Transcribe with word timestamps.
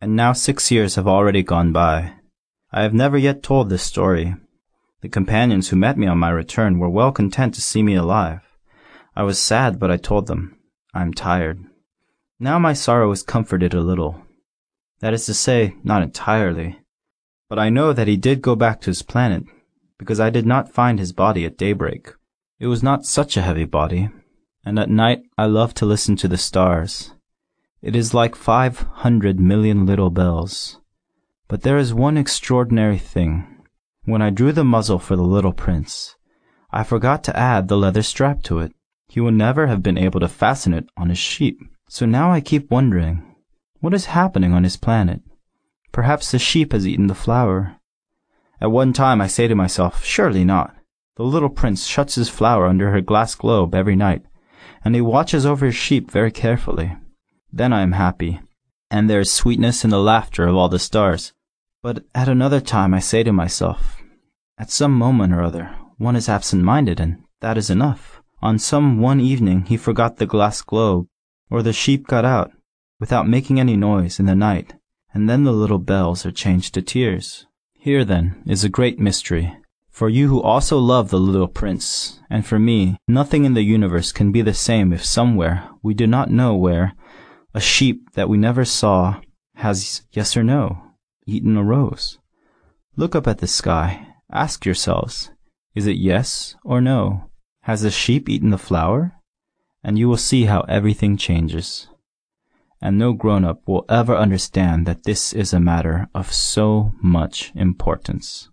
And 0.00 0.14
now 0.14 0.32
six 0.32 0.70
years 0.70 0.96
have 0.96 1.08
already 1.08 1.42
gone 1.42 1.72
by. 1.72 2.12
I 2.70 2.82
have 2.82 2.92
never 2.92 3.16
yet 3.16 3.42
told 3.42 3.68
this 3.68 3.82
story. 3.82 4.34
The 5.00 5.08
companions 5.08 5.68
who 5.68 5.76
met 5.76 5.96
me 5.96 6.06
on 6.06 6.18
my 6.18 6.30
return 6.30 6.78
were 6.78 6.88
well 6.88 7.12
content 7.12 7.54
to 7.54 7.62
see 7.62 7.82
me 7.82 7.94
alive. 7.94 8.40
I 9.14 9.22
was 9.22 9.38
sad, 9.38 9.78
but 9.78 9.90
I 9.90 9.96
told 9.96 10.26
them, 10.26 10.58
I 10.92 11.02
am 11.02 11.14
tired. 11.14 11.64
Now 12.38 12.58
my 12.58 12.74
sorrow 12.74 13.10
is 13.12 13.22
comforted 13.22 13.72
a 13.72 13.80
little. 13.80 14.20
That 15.00 15.14
is 15.14 15.24
to 15.26 15.34
say, 15.34 15.74
not 15.82 16.02
entirely. 16.02 16.80
But 17.48 17.58
I 17.58 17.70
know 17.70 17.92
that 17.92 18.08
he 18.08 18.16
did 18.16 18.42
go 18.42 18.56
back 18.56 18.80
to 18.82 18.90
his 18.90 19.02
planet, 19.02 19.44
because 19.98 20.20
I 20.20 20.28
did 20.28 20.44
not 20.44 20.72
find 20.72 20.98
his 20.98 21.12
body 21.12 21.46
at 21.46 21.56
daybreak. 21.56 22.12
It 22.58 22.66
was 22.66 22.82
not 22.82 23.06
such 23.06 23.36
a 23.36 23.42
heavy 23.42 23.64
body, 23.64 24.10
and 24.64 24.78
at 24.78 24.90
night 24.90 25.22
I 25.38 25.46
love 25.46 25.72
to 25.74 25.86
listen 25.86 26.16
to 26.16 26.28
the 26.28 26.36
stars. 26.36 27.12
It 27.82 27.94
is 27.94 28.14
like 28.14 28.34
five 28.34 28.78
hundred 28.78 29.38
million 29.38 29.86
little 29.86 30.10
bells. 30.10 30.80
But 31.48 31.62
there 31.62 31.76
is 31.76 31.92
one 31.92 32.16
extraordinary 32.16 32.98
thing. 32.98 33.46
When 34.04 34.22
I 34.22 34.30
drew 34.30 34.52
the 34.52 34.64
muzzle 34.64 34.98
for 34.98 35.14
the 35.14 35.22
little 35.22 35.52
prince, 35.52 36.16
I 36.70 36.84
forgot 36.84 37.22
to 37.24 37.36
add 37.36 37.68
the 37.68 37.76
leather 37.76 38.02
strap 38.02 38.42
to 38.44 38.60
it. 38.60 38.72
He 39.08 39.20
would 39.20 39.34
never 39.34 39.66
have 39.66 39.82
been 39.82 39.98
able 39.98 40.20
to 40.20 40.28
fasten 40.28 40.74
it 40.74 40.88
on 40.96 41.10
his 41.10 41.18
sheep. 41.18 41.60
So 41.88 42.06
now 42.06 42.32
I 42.32 42.40
keep 42.40 42.70
wondering, 42.70 43.34
what 43.80 43.94
is 43.94 44.06
happening 44.06 44.52
on 44.52 44.64
his 44.64 44.76
planet? 44.76 45.20
Perhaps 45.92 46.30
the 46.30 46.38
sheep 46.38 46.72
has 46.72 46.86
eaten 46.86 47.06
the 47.06 47.14
flower. 47.14 47.76
At 48.60 48.72
one 48.72 48.92
time 48.92 49.20
I 49.20 49.26
say 49.26 49.46
to 49.48 49.54
myself, 49.54 50.04
surely 50.04 50.44
not. 50.44 50.74
The 51.16 51.22
little 51.22 51.50
prince 51.50 51.86
shuts 51.86 52.16
his 52.16 52.28
flower 52.28 52.66
under 52.66 52.90
her 52.90 53.00
glass 53.00 53.34
globe 53.34 53.74
every 53.74 53.96
night, 53.96 54.22
and 54.84 54.94
he 54.94 55.00
watches 55.00 55.46
over 55.46 55.66
his 55.66 55.76
sheep 55.76 56.10
very 56.10 56.32
carefully. 56.32 56.96
Then 57.52 57.72
I 57.72 57.82
am 57.82 57.92
happy, 57.92 58.40
and 58.90 59.08
there 59.08 59.20
is 59.20 59.30
sweetness 59.30 59.84
in 59.84 59.90
the 59.90 59.98
laughter 59.98 60.46
of 60.46 60.56
all 60.56 60.68
the 60.68 60.78
stars. 60.78 61.32
But 61.82 62.04
at 62.14 62.28
another 62.28 62.60
time 62.60 62.92
I 62.92 63.00
say 63.00 63.22
to 63.22 63.32
myself, 63.32 64.02
at 64.58 64.70
some 64.70 64.92
moment 64.92 65.32
or 65.32 65.42
other 65.42 65.74
one 65.98 66.16
is 66.16 66.28
absent-minded, 66.28 67.00
and 67.00 67.22
that 67.40 67.56
is 67.56 67.70
enough. 67.70 68.20
On 68.42 68.58
some 68.58 69.00
one 69.00 69.20
evening 69.20 69.62
he 69.62 69.76
forgot 69.76 70.16
the 70.16 70.26
glass 70.26 70.62
globe, 70.62 71.06
or 71.50 71.62
the 71.62 71.72
sheep 71.72 72.06
got 72.06 72.24
out, 72.24 72.50
without 73.00 73.28
making 73.28 73.60
any 73.60 73.76
noise, 73.76 74.18
in 74.18 74.26
the 74.26 74.34
night, 74.34 74.74
and 75.14 75.28
then 75.28 75.44
the 75.44 75.52
little 75.52 75.78
bells 75.78 76.26
are 76.26 76.32
changed 76.32 76.74
to 76.74 76.82
tears. 76.82 77.46
Here, 77.72 78.04
then, 78.04 78.42
is 78.46 78.64
a 78.64 78.68
great 78.68 78.98
mystery. 78.98 79.56
For 79.88 80.10
you 80.10 80.28
who 80.28 80.42
also 80.42 80.78
love 80.78 81.08
the 81.08 81.20
little 81.20 81.48
prince, 81.48 82.20
and 82.28 82.44
for 82.44 82.58
me, 82.58 82.98
nothing 83.08 83.44
in 83.44 83.54
the 83.54 83.62
universe 83.62 84.12
can 84.12 84.32
be 84.32 84.42
the 84.42 84.52
same 84.52 84.92
if 84.92 85.04
somewhere, 85.04 85.70
we 85.82 85.94
do 85.94 86.06
not 86.06 86.30
know 86.30 86.54
where, 86.54 86.94
a 87.56 87.60
sheep 87.60 88.12
that 88.12 88.28
we 88.28 88.36
never 88.36 88.66
saw 88.66 89.18
has, 89.54 90.02
yes 90.12 90.36
or 90.36 90.44
no, 90.44 90.92
eaten 91.26 91.56
a 91.56 91.64
rose. 91.64 92.18
Look 92.96 93.16
up 93.16 93.26
at 93.26 93.38
the 93.38 93.46
sky. 93.46 94.08
Ask 94.30 94.66
yourselves, 94.66 95.30
is 95.74 95.86
it 95.86 95.96
yes 95.96 96.54
or 96.64 96.82
no? 96.82 97.30
Has 97.62 97.80
the 97.80 97.90
sheep 97.90 98.28
eaten 98.28 98.50
the 98.50 98.58
flower? 98.58 99.14
And 99.82 99.98
you 99.98 100.06
will 100.06 100.18
see 100.18 100.44
how 100.44 100.60
everything 100.68 101.16
changes. 101.16 101.88
And 102.82 102.98
no 102.98 103.14
grown-up 103.14 103.66
will 103.66 103.86
ever 103.88 104.14
understand 104.14 104.84
that 104.84 105.04
this 105.04 105.32
is 105.32 105.54
a 105.54 105.60
matter 105.60 106.08
of 106.14 106.34
so 106.34 106.92
much 107.00 107.52
importance. 107.54 108.50